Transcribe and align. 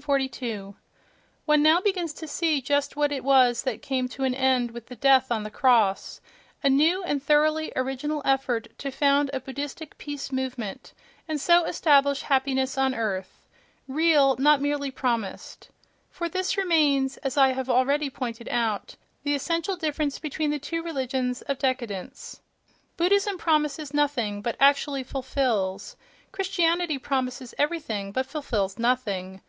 42. 0.00 0.76
One 1.44 1.62
now 1.62 1.78
begins 1.82 2.14
to 2.14 2.26
see 2.26 2.62
just 2.62 2.96
what 2.96 3.12
it 3.12 3.22
was 3.22 3.64
that 3.64 3.82
came 3.82 4.08
to 4.08 4.24
an 4.24 4.34
end 4.34 4.70
with 4.70 4.86
the 4.86 4.96
death 4.96 5.30
on 5.30 5.42
the 5.42 5.50
cross: 5.50 6.22
a 6.62 6.70
new 6.70 7.04
and 7.04 7.22
thoroughly 7.22 7.70
original 7.76 8.22
effort 8.24 8.68
to 8.78 8.90
found 8.90 9.28
a 9.34 9.40
Buddhistic 9.40 9.98
peace 9.98 10.32
movement, 10.32 10.94
and 11.28 11.38
so 11.38 11.66
establish 11.66 12.22
happiness 12.22 12.78
on 12.78 12.94
earth—real, 12.94 14.36
not 14.38 14.62
merely 14.62 14.90
promised. 14.90 15.68
For 16.08 16.30
this 16.30 16.56
remains—as 16.56 17.36
I 17.36 17.50
have 17.52 17.68
already 17.68 18.08
pointed 18.08 18.48
out—the 18.48 19.34
essential 19.34 19.76
difference 19.76 20.18
between 20.18 20.48
the 20.50 20.58
two 20.58 20.82
religions 20.82 21.42
of 21.42 21.58
décadence: 21.58 22.40
Buddhism 22.96 23.36
promises 23.36 23.92
nothing, 23.92 24.40
but 24.40 24.56
actually 24.60 25.02
fulfils; 25.02 25.94
Christianity 26.32 26.96
promises 26.96 27.54
everything, 27.58 28.12
but 28.12 28.24
fulfils 28.24 28.78
nothing. 28.78 29.42